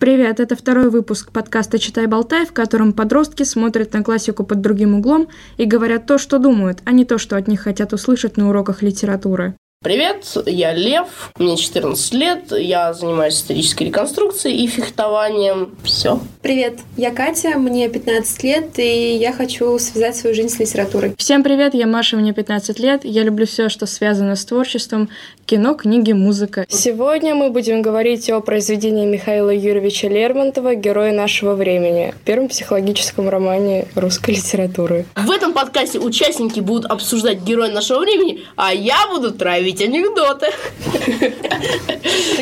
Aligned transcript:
Привет, 0.00 0.40
это 0.40 0.56
второй 0.56 0.88
выпуск 0.88 1.30
подкаста 1.30 1.78
«Читай, 1.78 2.06
болтай», 2.06 2.46
в 2.46 2.54
котором 2.54 2.94
подростки 2.94 3.42
смотрят 3.42 3.92
на 3.92 4.02
классику 4.02 4.44
под 4.44 4.62
другим 4.62 4.94
углом 4.94 5.28
и 5.58 5.66
говорят 5.66 6.06
то, 6.06 6.16
что 6.16 6.38
думают, 6.38 6.78
а 6.86 6.92
не 6.92 7.04
то, 7.04 7.18
что 7.18 7.36
от 7.36 7.48
них 7.48 7.60
хотят 7.60 7.92
услышать 7.92 8.38
на 8.38 8.48
уроках 8.48 8.80
литературы. 8.80 9.56
Привет, 9.82 10.26
я 10.44 10.74
Лев, 10.74 11.32
мне 11.38 11.56
14 11.56 12.12
лет, 12.12 12.52
я 12.52 12.92
занимаюсь 12.92 13.36
исторической 13.36 13.84
реконструкцией 13.84 14.62
и 14.62 14.66
фехтованием. 14.66 15.74
Все. 15.82 16.20
Привет, 16.42 16.80
я 16.98 17.10
Катя, 17.10 17.58
мне 17.58 17.88
15 17.88 18.42
лет, 18.42 18.78
и 18.78 19.16
я 19.16 19.32
хочу 19.32 19.78
связать 19.78 20.16
свою 20.16 20.36
жизнь 20.36 20.50
с 20.50 20.58
литературой. 20.58 21.14
Всем 21.16 21.42
привет, 21.42 21.72
я 21.72 21.86
Маша, 21.86 22.18
мне 22.18 22.34
15 22.34 22.78
лет, 22.78 23.06
я 23.06 23.22
люблю 23.22 23.46
все, 23.46 23.70
что 23.70 23.86
связано 23.86 24.36
с 24.36 24.44
творчеством, 24.44 25.08
кино, 25.46 25.72
книги, 25.72 26.12
музыка. 26.12 26.66
Сегодня 26.68 27.34
мы 27.34 27.48
будем 27.48 27.80
говорить 27.80 28.28
о 28.28 28.42
произведении 28.42 29.06
Михаила 29.06 29.48
Юрьевича 29.48 30.08
Лермонтова 30.08 30.74
«Герои 30.74 31.12
нашего 31.12 31.54
времени», 31.54 32.12
первом 32.26 32.48
психологическом 32.48 33.30
романе 33.30 33.86
русской 33.94 34.32
литературы. 34.32 35.06
В 35.16 35.30
этом 35.30 35.54
подкасте 35.54 35.98
участники 35.98 36.60
будут 36.60 36.84
обсуждать 36.84 37.40
героя 37.40 37.72
нашего 37.72 38.00
времени, 38.00 38.42
а 38.56 38.74
я 38.74 39.08
буду 39.08 39.30
травить 39.30 39.69
говорить 39.70 39.82
анекдоты. 39.82 40.46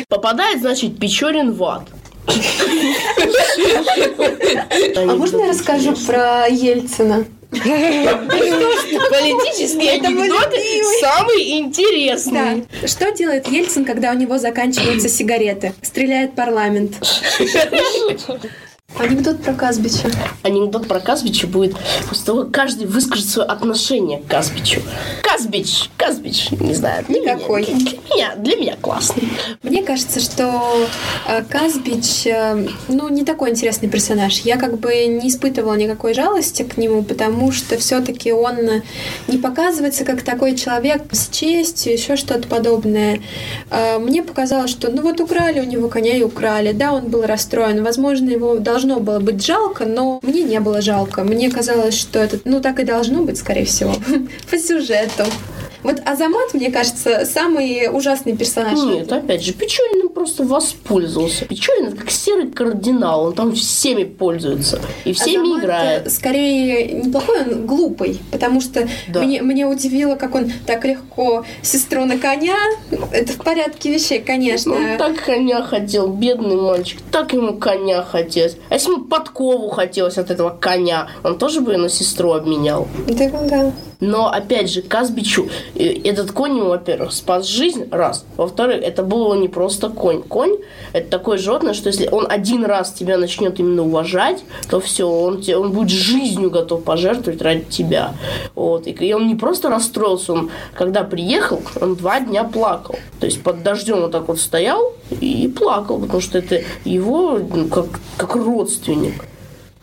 Попадает, 0.07 0.61
значит, 0.61 0.99
Печорин 0.99 1.51
в 1.53 1.63
ад. 1.63 1.83
А 4.95 5.05
можно 5.15 5.41
я 5.41 5.49
расскажу 5.49 5.95
про 6.05 6.47
Ельцина? 6.47 7.25
Политические 9.09 9.93
анекдоты 9.93 10.57
самые 11.01 11.59
интересные. 11.59 12.67
Да. 12.81 12.87
Что 12.87 13.11
делает 13.11 13.47
Ельцин, 13.47 13.85
когда 13.85 14.11
у 14.11 14.15
него 14.15 14.37
заканчиваются 14.37 15.09
сигареты? 15.09 15.73
Стреляет 15.81 16.35
парламент. 16.35 16.97
Анекдот 18.97 19.41
про 19.41 19.53
Казбича. 19.53 20.09
Анекдот 20.43 20.87
про 20.87 20.99
Казбича 20.99 21.47
будет 21.47 21.75
после 22.07 22.25
того, 22.25 22.43
как 22.43 22.51
каждый 22.51 22.87
выскажет 22.87 23.29
свое 23.29 23.47
отношение 23.47 24.19
к 24.19 24.27
Казбичу. 24.27 24.81
Казбич, 25.31 25.89
Казбич, 25.95 26.49
не 26.51 26.73
знаю. 26.73 27.05
Для 27.07 27.19
Никакой. 27.19 27.61
Меня, 27.61 27.77
для, 27.77 28.15
меня, 28.15 28.35
для 28.35 28.55
меня 28.55 28.75
классный. 28.81 29.29
Мне 29.61 29.83
кажется, 29.83 30.19
что 30.19 30.87
э, 31.27 31.43
Казбич, 31.43 32.25
э, 32.25 32.67
ну, 32.87 33.09
не 33.09 33.23
такой 33.23 33.51
интересный 33.51 33.89
персонаж. 33.89 34.39
Я 34.39 34.57
как 34.57 34.79
бы 34.79 35.05
не 35.05 35.29
испытывала 35.29 35.75
никакой 35.75 36.15
жалости 36.15 36.63
к 36.63 36.77
нему, 36.77 37.03
потому 37.03 37.51
что 37.51 37.77
все-таки 37.77 38.31
он 38.31 38.81
не 39.27 39.37
показывается 39.37 40.03
как 40.03 40.23
такой 40.23 40.55
человек 40.55 41.03
с 41.11 41.29
честью, 41.29 41.93
еще 41.93 42.15
что-то 42.15 42.47
подобное. 42.47 43.21
Э, 43.69 43.99
мне 43.99 44.23
показалось, 44.23 44.71
что, 44.71 44.89
ну, 44.89 45.03
вот 45.03 45.19
украли 45.21 45.59
у 45.59 45.65
него 45.65 45.89
коня 45.89 46.17
и 46.17 46.23
украли. 46.23 46.71
Да, 46.71 46.93
он 46.93 47.09
был 47.09 47.21
расстроен. 47.21 47.83
Возможно, 47.83 48.29
его 48.29 48.57
должно 48.57 48.99
было 48.99 49.19
быть 49.19 49.45
жалко, 49.45 49.85
но 49.85 50.19
мне 50.23 50.41
не 50.41 50.59
было 50.59 50.81
жалко. 50.81 51.23
Мне 51.23 51.51
казалось, 51.51 51.97
что 51.97 52.17
это, 52.17 52.39
ну, 52.45 52.61
так 52.61 52.79
и 52.79 52.83
должно 52.83 53.21
быть, 53.21 53.37
скорее 53.37 53.65
всего, 53.65 53.93
по 54.49 54.57
сюжету. 54.57 55.18
Вот 55.81 56.01
Азамат, 56.05 56.53
мне 56.53 56.71
кажется, 56.71 57.25
самый 57.25 57.87
ужасный 57.89 58.35
персонаж. 58.35 58.77
Нет, 58.79 59.11
опять 59.11 59.41
же, 59.43 59.53
Печорин 59.53 60.09
просто 60.09 60.43
воспользовался. 60.43 61.45
Печорин 61.45 61.95
как 61.95 62.11
серый 62.11 62.51
кардинал, 62.51 63.27
он 63.27 63.33
там 63.33 63.55
всеми 63.55 64.03
пользуется 64.03 64.81
и 65.05 65.13
всеми 65.13 65.43
Азамат 65.43 65.63
играет. 65.63 66.11
Скорее 66.11 66.91
неплохой, 66.91 67.43
он 67.43 67.65
глупый, 67.65 68.19
потому 68.31 68.59
что 68.59 68.89
Да. 69.07 69.21
мне, 69.21 69.41
мне 69.41 69.65
удивило, 69.65 70.15
как 70.15 70.35
он 70.35 70.51
так 70.65 70.83
легко 70.83 71.45
сестру 71.61 72.03
на 72.03 72.17
коня. 72.17 72.57
Это 73.13 73.31
в 73.31 73.37
порядке 73.37 73.93
вещей, 73.93 74.19
конечно. 74.19 74.73
Он 74.73 74.97
так 74.97 75.23
коня 75.23 75.63
хотел, 75.63 76.07
бедный 76.07 76.57
мальчик, 76.57 76.99
так 77.09 77.31
ему 77.31 77.53
коня 77.53 78.03
хотелось. 78.03 78.57
А 78.69 78.73
если 78.73 78.91
ему 78.91 79.05
подкову 79.05 79.69
хотелось 79.69 80.17
от 80.17 80.29
этого 80.29 80.49
коня, 80.49 81.07
он 81.23 81.37
тоже 81.37 81.61
бы 81.61 81.71
ее 81.71 81.77
на 81.77 81.89
сестру 81.89 82.33
обменял. 82.33 82.87
Да, 83.07 83.29
да. 83.49 83.71
Но, 83.99 84.31
опять 84.31 84.71
же, 84.71 84.81
Казбичу 84.81 85.49
э, 85.75 85.83
этот 86.05 86.31
конь 86.31 86.57
ему, 86.57 86.69
во-первых, 86.69 87.11
спас 87.11 87.45
жизнь, 87.45 87.89
раз. 87.91 88.25
Во-вторых, 88.37 88.81
это 88.81 89.03
был 89.03 89.25
его 89.25 89.35
не 89.35 89.49
просто 89.49 89.89
конь. 89.89 90.21
Конь– 90.21 90.55
это 90.93 91.09
такое 91.09 91.37
животное, 91.37 91.73
что 91.73 91.89
если 91.89 92.07
он 92.07 92.25
один 92.29 92.63
раз 92.63 92.93
тебя 92.93 93.17
начнет 93.17 93.59
именно 93.59 93.83
уважать, 93.83 94.43
то 94.69 94.79
все, 94.79 95.05
он, 95.05 95.41
те- 95.41 95.57
он 95.57 95.73
будет 95.73 95.89
жизнью 95.89 96.49
готов 96.49 96.83
пожертвовать 96.83 97.41
ради 97.41 97.65
тебя. 97.65 98.13
Вот. 98.55 98.87
И 98.87 99.13
он 99.13 99.27
не 99.27 99.35
просто 99.35 99.69
расстроился, 99.69 100.31
он, 100.31 100.49
когда 100.75 101.03
приехал, 101.03 101.61
он 101.81 101.95
два 101.95 102.21
дня 102.21 102.45
плакал. 102.45 102.95
То 103.19 103.25
есть 103.25 103.43
под 103.43 103.63
дождем 103.63 103.99
вот 103.99 104.11
так 104.11 104.29
вот 104.29 104.39
стоял 104.39 104.93
и 105.09 105.51
плакал, 105.53 105.99
потому 105.99 106.21
что 106.21 106.37
это 106.37 106.61
его 106.85 107.37
ну, 107.53 107.67
как, 107.67 107.87
как 108.15 108.35
родственник. 108.37 109.25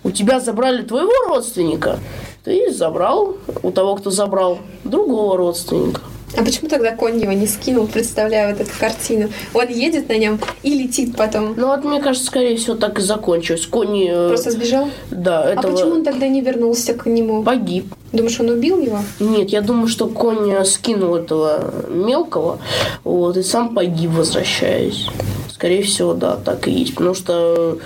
У 0.07 0.13
тебя 0.13 0.39
забрали 0.39 0.83
твоего 0.83 1.11
родственника, 1.27 1.99
ты 2.45 2.71
забрал 2.73 3.39
у 3.65 3.73
того, 3.73 3.97
кто 3.97 4.11
забрал 4.13 4.59
другого 4.85 5.37
родственника. 5.37 6.01
А 6.39 6.45
почему 6.45 6.69
тогда 6.69 6.95
конь 6.95 7.21
его 7.21 7.33
не 7.33 7.49
скинул, 7.49 7.89
представляю 7.89 8.53
вот 8.53 8.61
эту 8.61 8.71
картину? 8.79 9.31
Он 9.53 9.67
едет 9.67 10.09
на 10.09 10.17
нем 10.17 10.39
и 10.63 10.75
летит 10.79 11.17
потом. 11.17 11.55
Ну 11.57 11.67
вот 11.67 11.83
мне 11.85 12.01
кажется, 12.01 12.25
скорее 12.29 12.57
всего, 12.57 12.77
так 12.77 13.01
и 13.01 13.03
закончилось. 13.03 13.67
Кони, 13.67 14.09
э, 14.09 14.29
Просто 14.29 14.53
сбежал? 14.53 14.89
да, 15.11 15.43
А 15.43 15.51
этого 15.55 15.73
почему 15.73 15.91
он 15.95 16.05
тогда 16.05 16.29
не 16.29 16.41
вернулся 16.41 16.95
к 16.95 17.07
нему? 17.07 17.43
погиб. 17.43 17.93
Думаешь, 18.13 18.39
он 18.39 18.51
убил 18.51 18.79
его? 18.81 19.01
Нет, 19.19 19.51
я 19.51 19.61
думаю, 19.61 19.89
что 19.89 20.07
конь 20.07 20.53
э, 20.53 20.65
скинул 20.65 21.17
этого 21.17 21.85
мелкого, 21.89 22.61
вот, 23.03 23.37
и 23.37 23.43
сам 23.43 23.75
погиб, 23.75 24.11
возвращаясь. 24.13 25.09
Скорее 25.57 25.83
всего, 25.85 26.13
да, 26.13 26.37
так 26.37 26.69
и 26.69 26.71
есть. 26.71 26.95
Потому 26.95 27.15
что, 27.15 27.79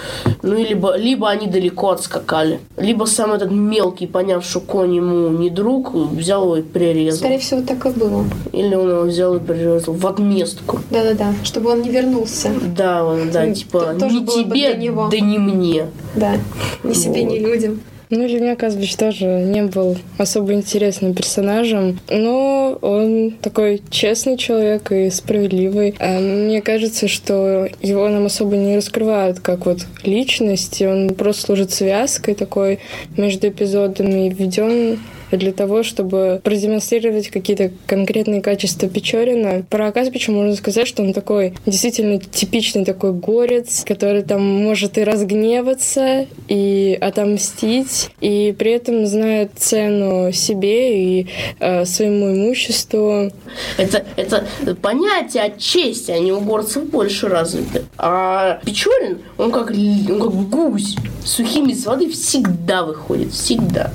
ну, 0.43 0.55
либо, 0.57 0.97
либо 0.97 1.29
они 1.31 1.47
далеко 1.47 1.91
отскакали, 1.91 2.59
либо 2.77 3.05
сам 3.05 3.33
этот 3.33 3.53
мелкий, 3.53 4.09
поняв, 4.09 4.45
что 4.45 4.59
конь 4.59 4.93
ему 4.97 5.29
не 5.29 5.51
друг, 5.51 5.95
взял 5.95 6.43
его 6.43 6.57
и 6.57 6.63
прирезал. 6.63 7.19
Скорее 7.21 7.39
всего, 7.39 7.63
так 7.63 7.87
и 7.87 7.91
было. 7.91 8.25
Или 8.51 8.75
он 8.75 8.91
его 8.91 9.03
взял 9.03 9.37
и 9.37 9.39
прирезал 9.39 9.95
в 9.95 10.05
отместку. 10.05 10.81
Да-да-да, 10.91 11.33
чтобы 11.45 11.71
он 11.71 11.83
не 11.83 11.91
вернулся. 11.91 12.51
Да, 12.77 13.05
он, 13.05 13.31
да, 13.31 13.45
М, 13.45 13.55
типа, 13.55 13.95
т- 13.97 14.09
не 14.09 14.27
тебе, 14.27 14.93
да 15.09 15.21
не 15.21 15.39
мне. 15.39 15.87
Да, 16.17 16.33
ни 16.83 16.93
себе, 16.93 17.23
ни 17.23 17.39
людям. 17.39 17.81
Ну, 18.11 18.27
меня 18.27 18.57
Казбич 18.57 18.97
тоже 18.97 19.25
не 19.25 19.63
был 19.63 19.97
особо 20.19 20.53
интересным 20.53 21.15
персонажем, 21.15 22.01
но 22.11 22.77
он 22.83 23.37
такой 23.41 23.83
честный 23.89 24.37
человек 24.37 24.91
и 24.91 25.11
справедливый. 25.11 25.95
А 26.01 26.19
Мне 26.19 26.61
кажется, 26.61 27.07
что 27.07 27.69
его 27.81 28.09
нам 28.09 28.27
особо 28.27 28.57
не 28.57 28.77
раскрывают 28.77 29.39
как 29.39 29.67
вот 29.67 29.87
личность, 30.03 30.81
и 30.81 30.87
он 30.89 31.15
просто 31.15 31.43
служит 31.43 31.71
связкой 31.71 32.35
такой 32.35 32.81
между 33.17 33.47
эпизодами 33.47 34.27
и 34.27 34.31
введен 34.31 34.99
для 35.31 35.53
того, 35.53 35.83
чтобы 35.83 36.41
продемонстрировать 36.43 37.29
какие-то 37.29 37.71
конкретные 37.87 38.41
качества 38.41 38.89
Печорина. 38.89 39.65
Про 39.69 39.93
Казбича 39.93 40.33
можно 40.33 40.55
сказать, 40.57 40.87
что 40.87 41.03
он 41.03 41.13
такой 41.13 41.55
действительно 41.67 42.19
типичный 42.19 42.85
такой 42.85 43.13
горец, 43.13 43.85
который 43.87 44.23
там 44.23 44.43
может 44.43 44.99
и 44.99 45.05
разгневаться, 45.05 46.27
и 46.49 46.99
отомстить, 47.01 48.11
и 48.21 48.55
при 48.59 48.73
этом 48.73 49.07
знает 49.07 49.53
цену 49.57 50.33
себе 50.33 51.21
и 51.21 51.27
э, 51.59 51.85
своему 51.85 52.33
имуществу. 52.33 53.33
Это, 53.77 54.05
это 54.17 54.47
понятие 54.81 55.45
от 55.45 55.59
чести, 55.59 56.11
они 56.11 56.33
у 56.33 56.41
горцев 56.41 56.85
больше 56.85 57.29
развиты. 57.29 57.85
А 57.99 58.61
Печорин, 58.65 59.19
он 59.39 59.51
как, 59.53 59.71
он 59.71 60.21
как 60.21 60.49
гусь, 60.49 60.97
сухим 61.25 61.69
из 61.69 61.85
воды 61.85 62.11
всегда 62.11 62.85
выходит, 62.85 63.33
всегда. 63.33 63.93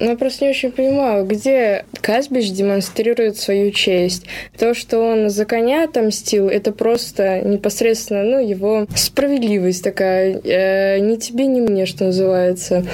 Но 0.00 0.10
я 0.10 0.16
просто 0.16 0.44
не 0.44 0.50
очень 0.50 0.72
понимаю, 0.72 1.24
где 1.24 1.84
Казбич 2.00 2.50
демонстрирует 2.50 3.36
свою 3.36 3.70
честь. 3.70 4.24
То, 4.58 4.74
что 4.74 4.98
он 5.00 5.30
за 5.30 5.44
коня 5.44 5.84
отомстил, 5.84 6.48
это 6.48 6.72
просто 6.72 7.40
непосредственно, 7.40 8.24
ну, 8.24 8.46
его 8.46 8.86
справедливость 8.96 9.84
такая. 9.84 10.40
э, 10.42 10.98
ни 10.98 11.16
тебе, 11.16 11.46
ни 11.46 11.60
мне, 11.60 11.86
что 11.86 12.04
называется. 12.04 12.84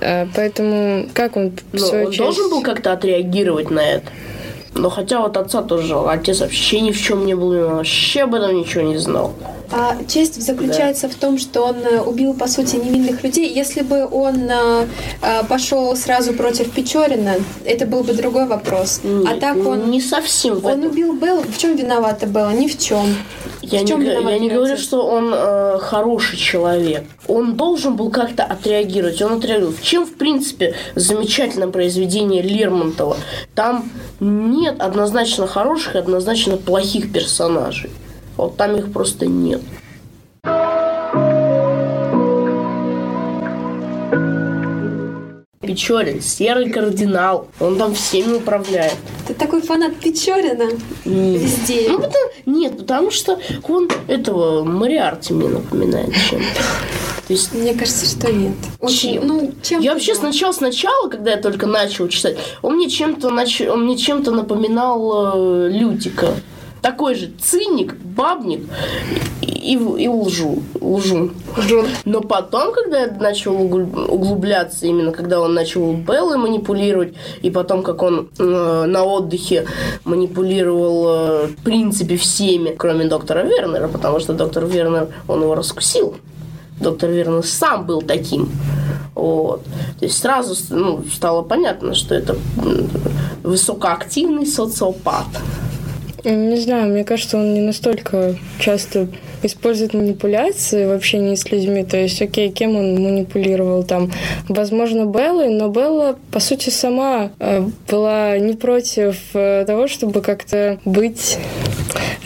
Э, 0.00 0.26
поэтому 0.34 1.06
как 1.14 1.36
он 1.36 1.52
Но 1.72 1.78
свою 1.78 2.06
он 2.06 2.10
честь... 2.12 2.22
должен 2.22 2.50
был 2.50 2.62
как-то 2.62 2.92
отреагировать 2.92 3.70
на 3.70 3.80
это. 3.80 4.06
Но 4.74 4.88
хотя 4.88 5.20
вот 5.20 5.36
отца 5.36 5.62
тоже 5.62 5.88
жалко. 5.88 6.12
Отец 6.12 6.40
вообще 6.40 6.80
ни 6.80 6.92
в 6.92 7.00
чем 7.00 7.26
не 7.26 7.34
был, 7.34 7.50
он 7.50 7.76
вообще 7.76 8.22
об 8.22 8.34
этом 8.34 8.56
ничего 8.56 8.82
не 8.82 8.98
знал. 8.98 9.32
А 9.72 9.96
честь 10.08 10.42
заключается 10.42 11.08
в 11.08 11.14
том, 11.14 11.38
что 11.38 11.62
он 11.62 11.76
э, 11.76 12.00
убил, 12.00 12.34
по 12.34 12.48
сути, 12.48 12.76
невинных 12.76 13.22
людей. 13.22 13.52
Если 13.52 13.82
бы 13.82 14.04
он 14.10 14.50
э, 14.50 14.86
э, 15.22 15.44
пошел 15.48 15.94
сразу 15.94 16.32
против 16.32 16.72
Печорина, 16.72 17.36
это 17.64 17.86
был 17.86 18.02
бы 18.02 18.12
другой 18.12 18.46
вопрос. 18.46 19.00
а 19.04 19.06
Нет, 19.06 19.40
так 19.40 19.56
он... 19.64 19.90
не 19.90 20.00
совсем 20.00 20.64
Он 20.64 20.80
этом. 20.80 20.86
убил 20.90 21.12
Беллу. 21.14 21.42
В 21.42 21.56
чем 21.56 21.76
виновата 21.76 22.26
Белла? 22.26 22.50
Ни 22.50 22.66
в 22.66 22.78
чем. 22.78 23.14
Я 23.70 23.80
В 23.80 23.82
не, 23.82 23.88
чем 23.88 24.00
виноват 24.00 24.32
я 24.32 24.38
не 24.38 24.50
говорю, 24.50 24.76
что 24.76 25.06
он 25.06 25.32
э, 25.32 25.78
хороший 25.80 26.36
человек. 26.36 27.04
Он 27.28 27.56
должен 27.56 27.96
был 27.96 28.10
как-то 28.10 28.44
отреагировать. 28.44 29.22
Он 29.22 29.34
отреагировал. 29.34 29.74
Чем, 29.80 30.06
в 30.06 30.14
принципе, 30.14 30.74
замечательное 30.96 31.68
произведение 31.68 32.42
Лермонтова? 32.42 33.16
Там 33.54 33.90
нет 34.18 34.80
однозначно 34.80 35.46
хороших 35.46 35.94
и 35.94 35.98
однозначно 35.98 36.56
плохих 36.56 37.12
персонажей. 37.12 37.90
Вот 38.36 38.56
там 38.56 38.76
их 38.76 38.92
просто 38.92 39.26
нет. 39.26 39.60
Печорин, 45.70 46.20
серый 46.20 46.68
кардинал. 46.68 47.46
Он 47.60 47.78
там 47.78 47.94
всеми 47.94 48.38
управляет. 48.38 48.96
Ты 49.28 49.34
такой 49.34 49.62
фанат 49.62 49.94
Печорина? 50.00 50.68
Везде. 51.04 51.86
Ну, 51.90 51.98
потому, 52.00 52.30
нет, 52.44 52.76
потому 52.76 53.12
что 53.12 53.38
он 53.68 53.88
этого 54.08 54.64
Мариарти 54.64 55.32
мне 55.32 55.48
напоминает 55.48 56.12
чем-то. 56.28 56.60
То 57.28 57.32
есть, 57.32 57.54
мне 57.54 57.72
кажется, 57.74 58.04
что 58.04 58.32
нет. 58.32 58.54
Очень, 58.80 59.12
чем? 59.12 59.26
Ну, 59.28 59.54
чем 59.62 59.80
я 59.80 59.92
вообще 59.92 60.16
сначала, 60.16 60.50
сначала, 60.50 61.08
когда 61.08 61.30
я 61.30 61.36
только 61.36 61.68
начал 61.68 62.08
читать, 62.08 62.36
он 62.62 62.74
мне 62.74 62.90
чем-то 62.90 63.30
нач... 63.30 63.60
он 63.60 63.84
мне 63.84 63.96
чем-то 63.96 64.32
напоминал 64.32 65.66
э, 65.66 65.68
Лютика 65.70 66.34
такой 66.82 67.14
же 67.14 67.30
циник, 67.40 67.94
бабник 67.94 68.62
и, 69.42 69.49
и 69.60 70.08
лжу, 70.08 70.62
лжу. 70.80 71.30
лжу. 71.56 71.84
Но 72.04 72.20
потом, 72.20 72.72
когда 72.72 73.00
я 73.00 73.10
начал 73.12 73.60
углубляться, 73.60 74.86
именно 74.86 75.12
когда 75.12 75.40
он 75.40 75.54
начал 75.54 75.92
Беллой 75.92 76.38
манипулировать, 76.38 77.14
и 77.42 77.50
потом, 77.50 77.82
как 77.82 78.02
он 78.02 78.28
э, 78.38 78.84
на 78.86 79.04
отдыхе 79.04 79.66
манипулировал, 80.04 81.06
э, 81.08 81.46
в 81.48 81.62
принципе, 81.62 82.16
всеми, 82.16 82.74
кроме 82.76 83.04
доктора 83.04 83.42
Вернера, 83.42 83.88
потому 83.88 84.20
что 84.20 84.32
доктор 84.32 84.64
Вернер, 84.66 85.08
он 85.28 85.42
его 85.42 85.54
раскусил. 85.54 86.16
Доктор 86.80 87.10
Вернер 87.10 87.44
сам 87.44 87.86
был 87.86 88.00
таким. 88.00 88.50
Вот. 89.14 89.62
То 89.98 90.06
есть 90.06 90.18
сразу 90.18 90.56
ну, 90.70 91.04
стало 91.12 91.42
понятно, 91.42 91.94
что 91.94 92.14
это 92.14 92.36
высокоактивный 93.42 94.46
социопат. 94.46 95.26
Не 96.24 96.56
знаю, 96.56 96.92
мне 96.92 97.04
кажется, 97.04 97.36
он 97.38 97.54
не 97.54 97.60
настолько 97.60 98.36
часто 98.58 99.08
использует 99.42 99.94
манипуляции 99.94 100.86
в 100.86 100.92
общении 100.92 101.34
с 101.34 101.50
людьми. 101.50 101.84
То 101.84 101.96
есть, 101.96 102.20
окей, 102.22 102.50
кем 102.50 102.76
он 102.76 103.02
манипулировал 103.02 103.84
там? 103.84 104.10
Возможно, 104.48 105.04
Беллой, 105.04 105.48
но 105.50 105.68
Белла, 105.68 106.16
по 106.30 106.40
сути, 106.40 106.70
сама 106.70 107.30
э, 107.38 107.66
была 107.88 108.38
не 108.38 108.54
против 108.54 109.16
э, 109.34 109.64
того, 109.66 109.88
чтобы 109.88 110.20
как-то 110.20 110.78
быть 110.84 111.38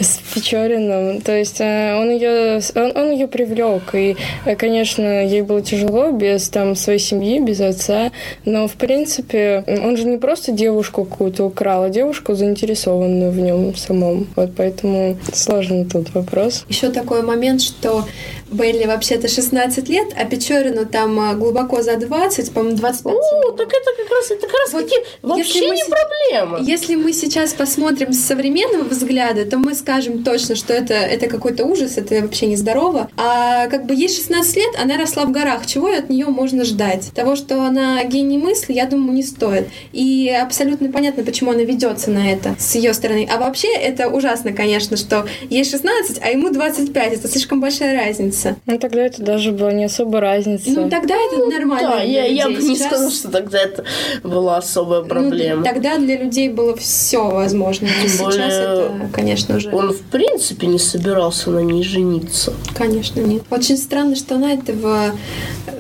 с 0.01 0.21
Печориным. 0.35 1.21
То 1.21 1.37
есть 1.37 1.61
э, 1.61 1.95
он 1.97 2.11
ее, 2.11 2.61
он, 2.75 2.97
он 2.97 3.13
ее 3.13 3.27
привлек. 3.27 3.95
И, 3.95 4.17
конечно, 4.59 5.25
ей 5.25 5.43
было 5.43 5.63
тяжело 5.63 6.11
без 6.11 6.49
там 6.49 6.75
своей 6.77 6.99
семьи, 6.99 7.41
без 7.41 7.61
отца. 7.61 8.11
Но, 8.45 8.67
в 8.69 8.75
принципе, 8.75 9.65
он 9.67 9.97
же 9.97 10.05
не 10.05 10.19
просто 10.19 10.53
девушку 10.53 11.05
какую-то 11.05 11.45
украл, 11.45 11.85
а 11.85 11.91
девушку 11.91 12.35
заинтересованную 12.35 13.31
в 13.31 13.39
нем 13.39 13.75
самом. 13.77 14.29
Вот 14.37 14.51
поэтому 14.57 15.17
сложный 15.33 15.85
тут 15.85 16.15
вопрос. 16.15 16.65
Еще 16.69 16.91
такой 16.91 17.23
момент, 17.23 17.63
что 17.63 18.05
Белли 18.55 18.87
вообще-то 18.87 19.29
16 19.29 19.89
лет, 19.89 20.09
а 20.17 20.25
Печорину 20.25 20.87
там 20.87 21.19
а, 21.21 21.35
глубоко 21.35 21.83
за 21.83 21.97
20, 21.97 22.53
по-моему, 22.53 22.77
25. 22.77 23.15
О, 23.15 23.51
так 23.53 23.69
это 23.69 23.91
как 23.97 24.11
раз, 24.11 24.31
это 24.31 24.47
как 24.47 24.57
раз 24.57 24.73
вот 24.73 24.85
таки 24.85 24.97
вообще 25.23 25.71
не 25.71 25.83
с... 25.83 25.89
проблема. 25.89 26.59
Если 26.61 26.95
мы 26.95 27.13
сейчас 27.13 27.53
посмотрим 27.53 28.13
с 28.13 28.21
современного 28.21 28.85
взгляда, 28.85 29.45
то 29.45 29.59
мы 29.59 29.75
скажем 29.75 30.23
точно, 30.23 30.55
что 30.55 30.73
это, 30.73 30.95
это 30.95 31.27
какой-то 31.27 31.65
ужас, 31.65 31.97
это 31.97 32.21
вообще 32.23 32.47
нездорово. 32.47 33.11
А 33.17 33.67
как 33.69 33.87
бы 33.87 33.95
ей 33.95 34.09
16 34.09 34.57
лет, 34.57 34.75
она 34.81 34.97
росла 34.97 35.25
в 35.25 35.33
горах. 35.33 35.67
Чего 35.67 35.89
от 35.89 36.11
нее 36.11 36.27
можно 36.27 36.65
ждать? 36.65 37.11
Того, 37.15 37.37
что 37.37 37.63
она 37.63 38.03
гений 38.05 38.39
мысли, 38.39 38.73
я 38.73 38.87
думаю, 38.87 39.13
не 39.15 39.23
стоит. 39.23 39.69
И 39.93 40.29
абсолютно 40.29 40.91
понятно, 40.91 41.25
почему 41.25 41.51
она 41.53 41.63
ведется 41.63 42.11
на 42.11 42.31
это 42.31 42.55
с 42.59 42.75
ее 42.75 42.95
стороны. 42.95 43.29
А 43.31 43.39
вообще 43.39 43.73
это 43.75 44.09
ужасно, 44.09 44.53
конечно, 44.53 44.97
что 44.97 45.27
ей 45.51 45.65
16, 45.65 46.19
а 46.23 46.29
ему 46.29 46.51
25. 46.51 47.13
Это 47.15 47.29
слишком 47.29 47.61
большая 47.61 47.99
разница 47.99 48.44
разница. 48.45 48.63
Ну, 48.67 48.79
тогда 48.79 49.01
это 49.03 49.23
даже 49.23 49.53
была 49.53 49.73
не 49.73 49.85
особо 49.85 50.21
разница. 50.21 50.71
Ну, 50.71 50.89
тогда 50.89 51.15
это 51.15 51.37
ну, 51.37 51.51
нормально. 51.51 51.91
Да, 51.91 52.03
я, 52.03 52.25
я 52.27 52.49
бы 52.49 52.57
не 52.57 52.77
сказала, 52.77 53.11
что 53.11 53.31
тогда 53.31 53.59
это 53.61 53.85
была 54.23 54.57
особая 54.59 55.03
ну, 55.03 55.09
проблема. 55.09 55.57
Ну, 55.57 55.65
тогда 55.65 55.99
для 55.99 56.19
людей 56.19 56.49
было 56.49 56.77
все 56.77 57.29
возможно. 57.29 57.89
Тем 57.89 58.09
Сейчас 58.09 58.21
более, 58.21 58.47
это, 58.47 58.93
конечно, 59.13 59.57
уже... 59.57 59.75
Он, 59.75 59.93
в 59.93 60.03
принципе, 60.03 60.67
не 60.67 60.79
собирался 60.79 61.51
на 61.51 61.61
ней 61.61 61.83
жениться. 61.83 62.53
Конечно, 62.75 63.21
нет. 63.21 63.43
Очень 63.51 63.77
странно, 63.77 64.17
что 64.17 64.37
она 64.37 64.53
этого... 64.53 65.13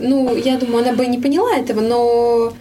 Ну, 0.01 0.37
я 0.37 0.59
думаю, 0.59 0.85
она 0.85 0.93
бы 0.93 1.07
не 1.07 1.19
поняла 1.19 1.57
этого, 1.57 1.81
но 1.81 2.53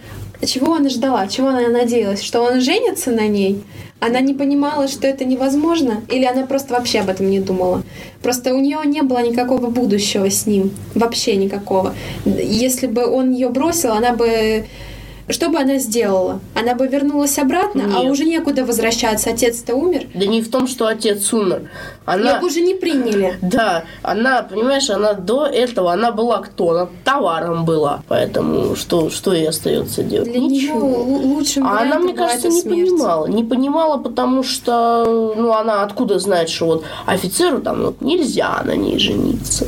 чего 0.44 0.74
она 0.74 0.88
ждала, 0.88 1.26
чего 1.28 1.48
она 1.48 1.68
надеялась, 1.68 2.22
что 2.22 2.42
он 2.42 2.60
женится 2.60 3.10
на 3.10 3.26
ней, 3.28 3.62
она 4.00 4.20
не 4.20 4.34
понимала, 4.34 4.86
что 4.88 5.06
это 5.06 5.24
невозможно, 5.24 6.02
или 6.10 6.24
она 6.24 6.46
просто 6.46 6.74
вообще 6.74 7.00
об 7.00 7.08
этом 7.08 7.30
не 7.30 7.40
думала. 7.40 7.82
Просто 8.22 8.54
у 8.54 8.60
нее 8.60 8.80
не 8.84 9.02
было 9.02 9.22
никакого 9.22 9.68
будущего 9.68 10.28
с 10.28 10.46
ним, 10.46 10.72
вообще 10.94 11.36
никакого. 11.36 11.94
Если 12.26 12.86
бы 12.86 13.06
он 13.06 13.32
ее 13.32 13.48
бросил, 13.48 13.92
она 13.92 14.12
бы 14.12 14.66
что 15.28 15.48
бы 15.48 15.58
она 15.58 15.78
сделала? 15.78 16.40
Она 16.54 16.74
бы 16.74 16.86
вернулась 16.86 17.38
обратно, 17.38 17.84
а 17.84 17.86
Нет. 17.86 17.96
а 17.96 18.00
уже 18.02 18.24
некуда 18.24 18.64
возвращаться. 18.64 19.30
Отец-то 19.30 19.74
умер. 19.74 20.06
Да 20.14 20.26
не 20.26 20.42
в 20.42 20.50
том, 20.50 20.66
что 20.66 20.86
отец 20.86 21.32
умер. 21.32 21.70
Она... 22.04 22.32
Ее 22.34 22.40
бы 22.40 22.46
уже 22.46 22.60
не 22.60 22.74
приняли. 22.74 23.38
Да, 23.40 23.84
она, 24.02 24.42
понимаешь, 24.42 24.90
она 24.90 25.14
до 25.14 25.46
этого, 25.46 25.92
она 25.92 26.12
была 26.12 26.38
кто? 26.42 26.70
Она 26.70 26.88
товаром 27.04 27.64
была. 27.64 28.02
Поэтому 28.08 28.76
что, 28.76 29.08
что 29.08 29.32
ей 29.32 29.48
остается 29.48 30.02
делать? 30.02 30.30
Для 30.30 30.40
Ничего. 30.40 30.80
нее 30.80 31.26
лучшим 31.34 31.66
А 31.66 31.80
она, 31.80 31.98
мне 31.98 32.12
кажется, 32.12 32.48
не 32.48 32.60
смерть. 32.60 32.90
понимала. 32.90 33.26
Не 33.26 33.44
понимала, 33.44 33.96
потому 33.96 34.42
что, 34.42 35.34
ну, 35.36 35.52
она 35.52 35.82
откуда 35.82 36.18
знает, 36.18 36.50
что 36.50 36.66
вот 36.66 36.84
офицеру 37.06 37.60
там 37.60 37.82
вот, 37.82 38.00
нельзя 38.02 38.62
на 38.64 38.76
ней 38.76 38.98
жениться. 38.98 39.66